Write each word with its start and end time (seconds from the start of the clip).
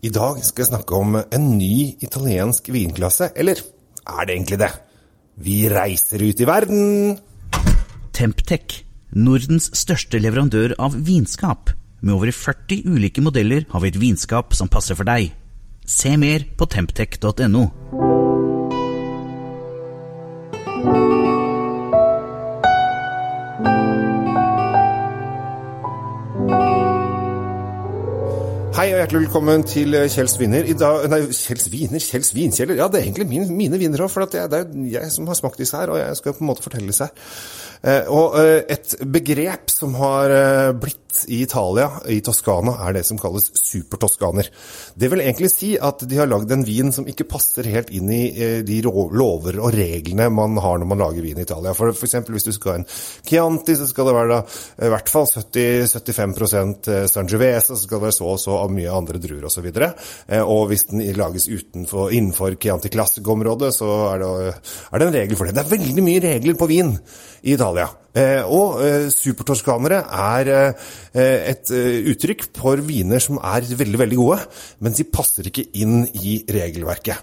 I 0.00 0.08
dag 0.08 0.38
skal 0.40 0.64
jeg 0.64 0.70
snakke 0.70 0.96
om 0.96 1.18
en 1.20 1.48
ny 1.58 1.90
italiensk 2.00 2.70
vinklasse. 2.72 3.34
Eller 3.36 3.58
er 3.60 4.22
det 4.24 4.36
egentlig 4.36 4.58
det? 4.62 4.70
Vi 5.44 5.56
reiser 5.68 6.24
ut 6.24 6.40
i 6.40 6.48
verden! 6.48 7.18
Temptec, 8.16 8.80
Nordens 9.12 9.68
største 9.76 10.20
leverandør 10.20 10.72
av 10.80 10.96
vinskap. 10.96 11.74
Med 12.00 12.16
over 12.16 12.32
40 12.32 12.88
ulike 12.88 13.20
modeller 13.24 13.68
har 13.68 13.84
vi 13.84 13.92
et 13.92 14.00
vinskap 14.00 14.56
som 14.56 14.72
passer 14.72 14.96
for 14.96 15.04
deg. 15.08 15.34
Se 15.84 16.16
mer 16.16 16.48
på 16.56 16.68
temptec.no. 16.70 17.66
Hei 28.80 28.94
og 28.94 28.96
hjertelig 28.96 29.20
velkommen 29.26 29.64
til 29.68 29.92
Kjells 30.08 30.38
viner. 30.40 30.64
I 30.64 30.72
dag, 30.72 31.02
nei, 31.12 31.18
Kjells 31.36 31.66
viner? 31.68 32.00
Kjells 32.00 32.30
vinkjeller? 32.32 32.78
Ja, 32.80 32.86
det 32.88 32.96
er 32.96 33.10
egentlig 33.10 33.26
min, 33.28 33.50
mine 33.52 33.76
viner 33.76 34.06
òg, 34.06 34.08
for 34.08 34.24
det 34.24 34.40
er, 34.40 34.48
det 34.48 34.60
er 34.62 34.86
jeg 34.94 35.12
som 35.12 35.28
har 35.28 35.36
smakt 35.36 35.60
disse 35.60 35.76
her, 35.76 35.92
og 35.92 36.00
jeg 36.00 36.16
skal 36.16 36.32
på 36.38 36.40
en 36.40 36.48
måte 36.48 36.64
fortelle 36.64 36.88
disse 36.88 37.10
her. 37.10 37.34
Eh, 37.80 38.08
og 38.12 38.34
eh, 38.36 38.58
et 38.68 38.92
begrep 39.08 39.72
som 39.72 39.94
har 39.96 40.32
eh, 40.34 40.72
blitt 40.76 40.98
i 41.32 41.40
Italia, 41.42 41.88
i 42.12 42.20
Toskana, 42.24 42.74
er 42.86 42.94
det 42.94 43.02
som 43.08 43.18
kalles 43.20 43.48
supertoskaner. 43.56 44.46
Det 44.94 45.08
vil 45.10 45.22
egentlig 45.24 45.50
si 45.52 45.72
at 45.80 46.04
de 46.08 46.18
har 46.20 46.28
lagd 46.28 46.52
en 46.54 46.62
vin 46.64 46.92
som 46.94 47.08
ikke 47.08 47.26
passer 47.28 47.66
helt 47.72 47.90
inn 47.92 48.08
i 48.14 48.22
de 48.64 48.76
lover 48.86 49.58
og 49.58 49.74
reglene 49.74 50.28
man 50.32 50.54
har 50.62 50.78
når 50.78 50.88
man 50.88 51.02
lager 51.02 51.26
vin 51.26 51.40
i 51.40 51.44
Italia. 51.44 51.74
For 51.76 51.90
eksempel 51.92 52.36
hvis 52.36 52.46
du 52.46 52.52
skal 52.54 52.72
ha 52.72 52.80
en 52.80 52.86
Chianti, 53.26 53.74
så 53.76 53.88
skal 53.90 54.08
det 54.08 54.16
være 54.16 54.32
da, 54.36 54.38
i 54.86 54.92
hvert 54.94 55.12
fall 55.12 55.26
70-75% 55.34 56.92
Sangiovese, 57.10 57.74
så 57.74 57.82
skal 57.82 57.98
det 57.98 58.06
være 58.06 58.18
så 58.20 58.30
og 58.30 58.40
så 58.40 58.60
av 58.70 58.76
mye 58.76 58.96
andre 58.96 59.22
druer 59.22 59.48
osv. 59.50 59.66
Og, 59.70 59.80
så 59.80 60.42
og 60.46 60.66
hvis 60.70 60.86
den 60.90 61.04
lages 61.18 61.50
utenfor, 61.50 62.14
innenfor 62.16 62.56
Chianti 62.60 62.92
Classic-området, 62.92 63.74
så 63.76 63.90
er 64.14 64.22
det, 64.22 64.54
er 64.90 65.02
det 65.02 65.10
en 65.10 65.18
regel 65.20 65.40
for 65.40 65.48
det. 65.50 65.58
Det 65.58 65.66
er 65.66 65.74
veldig 65.76 66.06
mye 66.06 66.22
regler 66.24 66.60
på 66.60 66.70
vin 66.70 66.94
i 67.42 67.56
Italia. 67.56 67.90
Eh, 68.10 68.42
og 68.42 68.80
eh, 68.82 69.04
supertorskanere 69.14 70.00
er 70.02 70.48
eh, 70.50 71.50
et 71.52 71.70
uttrykk 72.10 72.48
for 72.58 72.82
viner 72.82 73.22
som 73.22 73.38
er 73.38 73.68
veldig 73.78 74.00
veldig 74.00 74.18
gode, 74.18 74.40
men 74.82 74.96
de 74.96 75.06
passer 75.06 75.46
ikke 75.46 75.68
inn 75.78 76.02
i 76.18 76.40
regelverket. 76.50 77.22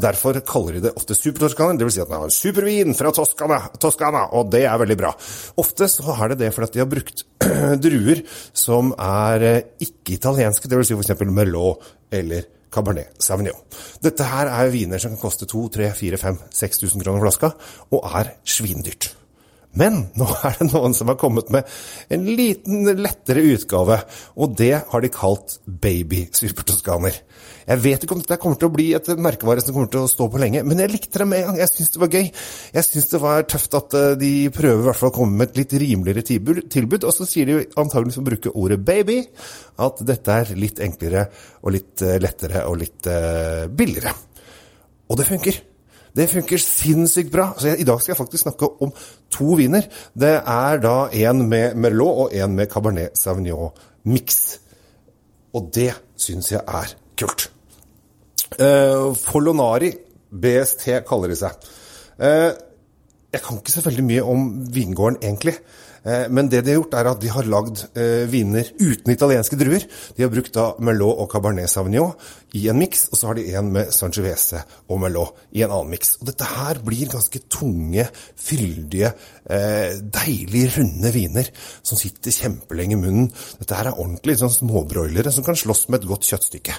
Derfor 0.00 0.38
kaller 0.46 0.78
de 0.78 0.84
det 0.86 0.94
ofte 0.96 1.16
supertorskanere, 1.18 1.80
dvs. 1.80 1.96
Si 1.96 2.02
at 2.04 2.10
de 2.10 2.16
har 2.16 2.28
en 2.28 2.34
supervin 2.34 2.96
fra 2.96 3.12
Toskana, 3.14 3.60
Toskana, 3.82 4.24
og 4.38 4.52
det 4.54 4.64
er 4.68 4.80
veldig 4.80 4.98
bra. 5.00 5.12
Ofte 5.60 5.88
så 5.90 6.16
er 6.16 6.32
det 6.32 6.42
det 6.44 6.52
fordi 6.54 6.78
de 6.78 6.84
har 6.84 6.90
brukt 6.92 7.24
druer 7.84 8.24
som 8.52 8.92
er 8.98 9.46
ikke-italienske, 9.82 10.70
dvs. 10.70 10.92
Si 10.92 10.98
f.eks. 10.98 11.24
Merlot 11.28 11.94
eller 12.12 12.48
Cabernet 12.72 13.20
Sauvignon. 13.20 13.58
Dette 14.02 14.26
her 14.26 14.50
er 14.50 14.72
viner 14.72 15.02
som 15.02 15.14
kan 15.14 15.22
koste 15.26 15.48
2 15.50 15.66
3 15.76 15.90
4 15.98 16.20
5 16.20 16.38
6000 16.62 17.04
kroner 17.04 17.24
flaska, 17.26 17.52
og 17.92 18.06
er 18.20 18.36
svindyrt. 18.48 19.12
Men 19.78 20.02
nå 20.20 20.26
er 20.44 20.58
det 20.58 20.68
noen 20.68 20.92
som 20.96 21.08
har 21.08 21.18
kommet 21.20 21.48
med 21.54 21.68
en 22.12 22.26
liten, 22.28 22.84
lettere 22.98 23.44
utgave, 23.54 24.02
og 24.36 24.56
det 24.58 24.74
har 24.90 25.04
de 25.04 25.10
kalt 25.12 25.56
Baby 25.64 26.26
Supertoskaner. 26.36 27.16
Jeg 27.62 27.80
vet 27.80 28.04
ikke 28.04 28.16
om 28.16 28.20
dette 28.20 28.38
kommer 28.42 28.58
til 28.60 28.68
å 28.68 28.74
bli 28.74 28.88
et 28.96 29.08
merkevare 29.22 29.62
som 29.64 29.74
kommer 29.74 29.88
til 29.92 30.04
å 30.04 30.10
stå 30.10 30.28
på 30.28 30.40
lenge, 30.42 30.64
men 30.66 30.82
jeg 30.82 30.92
likte 30.92 31.22
det 31.22 31.28
med 31.30 31.40
en 31.40 31.50
gang. 31.50 31.60
Jeg 31.62 31.72
syns 31.72 31.94
det 31.94 32.02
var 32.02 32.12
gøy. 32.18 32.28
Jeg 32.76 32.88
syns 32.88 33.10
det 33.14 33.22
var 33.22 33.48
tøft 33.48 33.78
at 33.78 33.98
eh, 33.98 34.08
de 34.20 34.32
prøver 34.54 34.82
i 34.82 34.88
hvert 34.90 35.00
fall 35.00 35.12
å 35.12 35.16
komme 35.16 35.38
med 35.38 35.52
et 35.52 35.62
litt 35.62 35.76
rimeligere 35.84 36.26
tilbud, 36.76 37.08
og 37.08 37.16
så 37.16 37.28
sier 37.28 37.48
de 37.48 37.58
antageligvis 37.70 38.20
å 38.20 38.26
bruke 38.28 38.54
ordet 38.58 38.80
baby, 38.84 39.20
at 39.82 40.04
dette 40.06 40.38
er 40.42 40.56
litt 40.58 40.82
enklere 40.84 41.28
og 41.62 41.76
litt 41.78 42.04
eh, 42.04 42.18
lettere 42.22 42.66
og 42.68 42.80
litt 42.82 43.08
uh, 43.08 43.68
billigere. 43.72 44.12
Og 45.08 45.18
det 45.20 45.28
funker. 45.28 45.62
Det 46.16 46.28
funker 46.28 46.60
sinnssykt 46.60 47.32
bra. 47.32 47.52
Så 47.56 47.72
jeg, 47.72 47.80
I 47.80 47.86
dag 47.88 48.00
skal 48.00 48.12
jeg 48.12 48.20
faktisk 48.20 48.44
snakke 48.44 48.68
om 48.84 48.92
to 49.32 49.56
viner. 49.58 49.86
Det 50.12 50.34
er 50.40 50.82
da 50.82 50.96
en 51.28 51.46
med 51.48 51.78
Merlot 51.80 52.26
og 52.26 52.36
en 52.36 52.56
med 52.56 52.68
Cabernet 52.72 53.16
Sauvignon-miks. 53.18 54.42
Og 55.56 55.70
det 55.74 55.92
syns 56.20 56.52
jeg 56.52 56.60
er 56.60 56.92
kult. 57.20 57.48
Uh, 58.58 59.12
Folonari 59.16 59.92
BST 60.32 60.90
kaller 61.08 61.32
de 61.32 61.38
seg. 61.40 61.70
Uh, 62.20 62.52
jeg 63.32 63.40
kan 63.40 63.60
ikke 63.60 63.72
så 63.72 63.84
veldig 63.86 64.04
mye 64.04 64.24
om 64.28 64.48
vingården, 64.72 65.22
egentlig. 65.24 65.56
Eh, 66.02 66.26
men 66.34 66.48
det 66.50 66.64
de 66.64 66.72
har 66.72 66.80
gjort, 66.80 66.96
er 66.98 67.10
at 67.12 67.20
de 67.22 67.30
har 67.30 67.48
lagd 67.50 67.84
eh, 67.94 68.24
viner 68.30 68.66
uten 68.80 69.12
italienske 69.14 69.58
druer. 69.58 69.84
De 70.16 70.24
har 70.24 70.32
brukt 70.32 70.54
da 70.54 70.72
Merlot 70.82 71.22
og 71.22 71.30
Cabernet 71.30 71.70
Sauvignon 71.70 72.16
i 72.58 72.66
en 72.68 72.80
miks, 72.80 73.06
og 73.10 73.18
så 73.18 73.30
har 73.30 73.38
de 73.38 73.46
en 73.56 73.70
med 73.74 73.92
Sangiovese 73.94 74.64
og 74.90 75.00
Merlot 75.04 75.38
i 75.54 75.62
en 75.62 75.70
annen 75.70 75.94
miks. 75.94 76.16
Og 76.20 76.28
dette 76.32 76.48
her 76.48 76.82
blir 76.84 77.12
ganske 77.12 77.44
tunge, 77.52 78.08
fyldige, 78.36 79.12
eh, 79.46 79.94
deilig 80.18 80.66
runde 80.76 81.14
viner 81.14 81.50
som 81.80 82.00
sitter 82.00 82.34
kjempelenge 82.34 82.98
i 82.98 83.02
munnen. 83.02 83.32
Dette 83.62 83.78
her 83.78 83.92
er 83.92 83.98
ordentlig 83.98 84.40
sånn 84.42 84.54
småbroilere 84.54 85.32
som 85.32 85.46
kan 85.46 85.58
slåss 85.58 85.88
med 85.88 86.02
et 86.02 86.10
godt 86.10 86.26
kjøttstykke. 86.28 86.76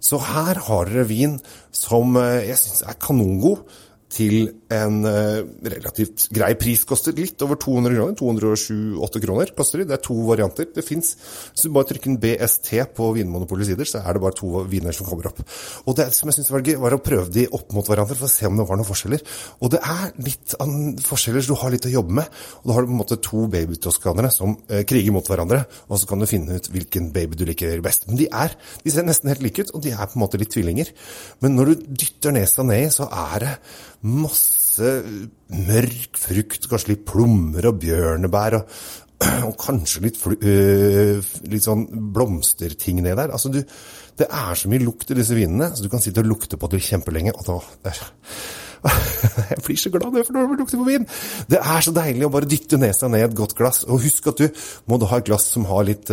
Så 0.00 0.16
her 0.22 0.62
har 0.70 0.88
dere 0.88 1.04
vin 1.04 1.36
som 1.76 2.14
jeg 2.16 2.56
syns 2.56 2.84
er 2.88 2.96
kanongod 3.02 3.66
til 4.10 4.48
en 4.74 4.96
uh, 5.06 5.40
relativt 5.62 6.26
grei 6.34 6.50
pris. 6.58 6.82
Koster 6.88 7.14
litt 7.16 7.40
over 7.46 7.58
200 7.60 7.94
kroner. 7.94 8.16
207-8 8.18 9.22
kroner 9.22 9.52
koster 9.56 9.80
de. 9.80 9.86
Det 9.90 9.96
er 9.96 10.02
to 10.04 10.16
varianter. 10.26 10.68
Det 10.74 10.84
fins 10.86 11.12
Hvis 11.14 11.64
du 11.64 11.70
bare 11.74 11.88
trykker 11.90 12.10
en 12.10 12.18
BST 12.22 12.70
på 12.96 13.10
Vinmonopolets 13.16 13.70
sider, 13.70 13.88
så 13.88 14.02
er 14.02 14.16
det 14.16 14.24
bare 14.24 14.36
to 14.38 14.64
viner 14.70 14.96
som 14.96 15.06
kommer 15.06 15.30
opp. 15.30 15.42
Og 15.86 15.96
det 15.98 16.08
som 16.16 16.30
jeg 16.30 16.38
syntes 16.38 16.52
var 16.52 16.66
gøy, 16.66 16.76
var 16.82 16.96
å 16.96 17.02
prøve 17.02 17.30
de 17.34 17.46
opp 17.54 17.74
mot 17.76 17.86
hverandre 17.86 18.18
for 18.18 18.26
å 18.26 18.32
se 18.32 18.48
om 18.48 18.58
det 18.58 18.66
var 18.68 18.80
noen 18.80 18.88
forskjeller. 18.88 19.24
Og 19.62 19.74
det 19.74 19.82
er 19.94 20.14
litt 20.26 20.56
forskjeller, 21.06 21.44
så 21.44 21.54
du 21.54 21.60
har 21.62 21.74
litt 21.74 21.86
å 21.86 21.94
jobbe 21.94 22.18
med. 22.20 22.40
Og 22.62 22.70
da 22.70 22.76
har 22.76 22.86
du 22.86 22.90
på 22.90 22.96
en 22.96 23.02
måte 23.02 23.20
to 23.22 23.46
babytoskanere 23.52 24.32
som 24.34 24.56
uh, 24.58 24.82
kriger 24.90 25.14
mot 25.14 25.30
hverandre, 25.30 25.62
og 25.88 26.02
så 26.02 26.10
kan 26.10 26.22
du 26.22 26.28
finne 26.30 26.58
ut 26.58 26.70
hvilken 26.72 27.12
baby 27.14 27.38
du 27.38 27.46
liker 27.48 27.84
best. 27.84 28.08
Men 28.10 28.18
de 28.20 28.26
er 28.30 28.58
De 28.84 28.90
ser 28.90 29.04
nesten 29.06 29.30
helt 29.30 29.42
like 29.44 29.62
ut, 29.62 29.70
og 29.76 29.82
de 29.84 29.92
er 29.94 30.08
på 30.08 30.18
en 30.18 30.24
måte 30.24 30.38
litt 30.40 30.50
tvillinger. 30.54 30.90
Men 31.44 31.54
når 31.56 31.70
du 31.70 31.88
dytter 32.02 32.34
nesa 32.34 32.64
ned 32.66 32.88
i, 32.88 32.92
så 32.92 33.06
er 33.06 33.44
det 33.44 33.54
masse 34.06 34.92
mørk 35.68 36.18
frukt, 36.20 36.68
kanskje 36.70 36.94
litt 36.94 37.06
plommer 37.08 37.68
og 37.68 37.80
bjørnebær 37.82 38.60
og, 38.60 38.78
og 39.48 39.56
kanskje 39.60 40.04
litt, 40.06 40.22
øh, 40.24 41.20
litt 41.52 41.66
sånn 41.66 41.84
blomsterting 42.14 43.02
ned 43.04 43.18
der. 43.20 43.34
Altså, 43.34 43.52
du, 43.52 43.60
det 44.20 44.28
er 44.28 44.56
så 44.56 44.70
mye 44.72 44.84
lukt 44.84 45.12
i 45.12 45.18
disse 45.18 45.36
vinene, 45.36 45.72
så 45.74 45.84
du 45.84 45.92
kan 45.92 46.02
sitte 46.02 46.24
og 46.24 46.32
lukte 46.32 46.60
på 46.60 46.70
det 46.72 46.82
kjempelenge. 46.86 47.36
og 47.36 47.46
da, 47.46 47.60
der. 47.90 48.02
Jeg 49.50 49.60
blir 49.66 49.76
så 49.76 49.90
glad 49.92 50.14
for 50.24 50.32
når 50.32 50.46
jeg 50.46 50.58
lukter 50.62 50.78
på 50.80 50.86
vin! 50.86 51.02
Det 51.52 51.58
er 51.60 51.82
så 51.84 51.92
deilig 51.92 52.24
å 52.24 52.30
bare 52.32 52.48
dytte 52.48 52.78
nesa 52.80 53.10
ned 53.12 53.20
i 53.20 53.26
et 53.26 53.36
godt 53.36 53.52
glass. 53.58 53.82
Og 53.84 54.00
husk 54.06 54.30
at 54.32 54.40
du 54.40 54.62
må 54.88 54.96
da 54.96 55.10
ha 55.10 55.18
et 55.20 55.28
glass 55.28 55.50
som 55.52 55.66
har 55.68 55.84
litt, 55.84 56.08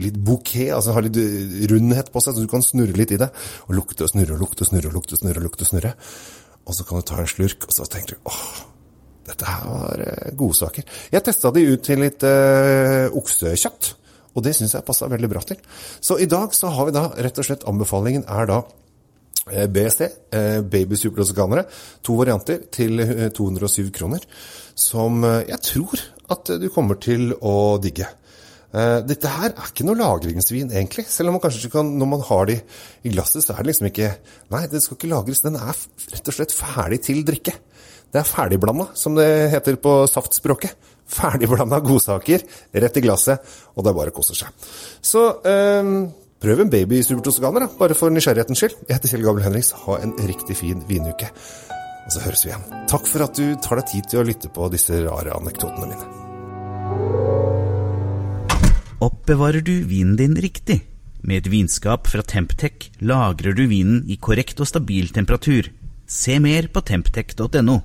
litt 0.00 0.16
bouquet, 0.16 0.70
altså 0.72 0.96
har 0.96 1.04
litt 1.04 1.20
rundhet 1.68 2.08
på 2.14 2.22
seg, 2.24 2.32
så 2.32 2.46
du 2.46 2.48
kan 2.48 2.64
snurre 2.64 2.96
litt 2.96 3.12
i 3.12 3.20
det. 3.20 3.28
Og 3.68 3.76
lukte 3.76 4.08
og 4.08 4.12
snurre 4.14 4.38
og 4.38 4.46
lukte 4.46 4.64
og 4.64 4.72
snurre 4.72 4.88
og 4.88 4.96
lukte 4.96 5.18
og 5.18 5.20
snurre. 5.20 5.42
og 5.42 5.50
lukte 5.50 5.68
og 5.68 5.72
snurre 5.74 5.96
og 6.68 6.76
så 6.76 6.84
kan 6.84 7.00
du 7.00 7.06
ta 7.08 7.20
en 7.22 7.30
slurk, 7.30 7.64
og 7.64 7.74
så 7.74 7.86
tenker 7.88 8.16
du 8.16 8.28
åh, 8.28 8.48
dette 9.28 9.48
her 9.48 9.64
var 9.68 10.02
uh, 10.04 10.34
godsaker. 10.36 10.84
Jeg 11.12 11.24
testa 11.24 11.52
de 11.54 11.64
ut 11.68 11.84
til 11.84 12.02
litt 12.04 12.24
øh, 12.24 13.08
oksekjøtt, 13.18 13.94
og 14.36 14.44
det 14.44 14.54
syns 14.56 14.76
jeg 14.76 14.86
passa 14.86 15.08
veldig 15.10 15.30
bra 15.32 15.42
til. 15.48 15.58
Så 16.00 16.18
i 16.20 16.28
dag 16.30 16.52
så 16.56 16.70
har 16.72 16.88
vi 16.88 16.94
da 16.96 17.08
rett 17.16 17.40
og 17.40 17.48
slett 17.48 17.66
anbefalingen 17.68 18.26
er 18.28 18.48
da 18.48 18.60
uh, 18.62 19.66
BST, 19.72 20.04
baby 20.68 21.00
superdosekanere, 21.00 21.66
to 22.04 22.16
varianter 22.20 22.62
til 22.72 23.00
207 23.36 23.90
kroner, 23.96 24.24
som 24.78 25.24
jeg 25.24 25.60
tror 25.64 26.04
at 26.32 26.52
du 26.60 26.68
kommer 26.72 27.00
til 27.02 27.32
å 27.40 27.78
digge. 27.82 28.06
Uh, 28.68 29.00
dette 29.08 29.30
her 29.32 29.54
er 29.54 29.70
ikke 29.70 29.86
noe 29.88 29.96
lagringsvin, 29.96 30.72
egentlig. 30.74 31.06
Selv 31.08 31.30
om 31.30 31.38
man 31.38 31.44
kanskje 31.44 31.64
ikke 31.64 31.78
kan, 31.78 31.94
når 32.00 32.10
man 32.10 32.24
har 32.28 32.50
de 32.50 32.58
i 32.60 33.14
glasset, 33.14 33.44
så 33.44 33.54
er 33.54 33.62
det 33.62 33.72
liksom 33.72 33.88
ikke 33.88 34.10
Nei, 34.52 34.66
det 34.68 34.82
skal 34.84 34.98
ikke 34.98 35.12
lagres. 35.12 35.40
Den 35.44 35.56
er 35.56 35.72
rett 36.12 36.28
og 36.28 36.36
slett 36.36 36.54
ferdig 36.56 37.00
til 37.08 37.24
drikke. 37.26 37.56
Det 38.08 38.20
er 38.20 38.28
ferdigblanda, 38.28 38.88
som 38.96 39.16
det 39.16 39.26
heter 39.52 39.76
på 39.80 39.98
saftspråket. 40.08 40.76
Ferdigblanda 41.08 41.80
godsaker 41.84 42.44
rett 42.84 43.00
i 43.00 43.04
glasset, 43.04 43.44
og 43.74 43.84
det 43.84 43.92
er 43.92 43.98
bare 43.98 44.12
å 44.12 44.16
kose 44.16 44.36
seg. 44.36 44.68
Så 45.04 45.24
eh, 45.48 45.90
prøv 46.40 46.64
en 46.64 46.72
baby 46.72 47.02
supertoskaner, 47.04 47.66
da, 47.66 47.72
bare 47.80 47.96
for 47.96 48.12
nysgjerrighetens 48.12 48.64
skyld. 48.64 48.78
Jeg 48.86 48.96
heter 48.96 49.12
Kjell 49.12 49.26
Gabel 49.28 49.44
Henriks. 49.44 49.74
Ha 49.84 49.98
en 50.04 50.16
riktig 50.28 50.56
fin 50.60 50.84
vinuke. 50.88 51.28
Og 52.06 52.14
så 52.14 52.24
høres 52.24 52.46
vi 52.46 52.54
igjen. 52.54 52.64
Takk 52.88 53.08
for 53.08 53.28
at 53.28 53.36
du 53.36 53.52
tar 53.64 53.82
deg 53.82 53.92
tid 53.92 54.08
til 54.08 54.22
å 54.22 54.28
lytte 54.28 54.52
på 54.52 54.72
disse 54.72 55.04
rare 55.04 55.36
anekdotene 55.36 55.92
mine. 55.92 56.17
Oppbevarer 58.98 59.62
du 59.62 59.84
vinen 59.86 60.16
din 60.18 60.34
riktig? 60.34 60.80
Med 61.22 61.44
et 61.44 61.50
vinskap 61.52 62.08
fra 62.10 62.22
Temptec 62.26 62.88
lagrer 62.98 63.54
du 63.54 63.68
vinen 63.70 64.00
i 64.10 64.16
korrekt 64.18 64.58
og 64.58 64.66
stabil 64.66 65.12
temperatur. 65.14 65.68
Se 66.02 66.40
mer 66.42 66.66
på 66.66 66.82
temptec.no. 66.82 67.76